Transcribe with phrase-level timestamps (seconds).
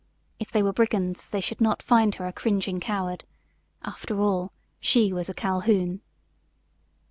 [0.39, 3.23] If they were brigands they should not find her a cringing coward.
[3.83, 6.01] After all, she was a Calhoun.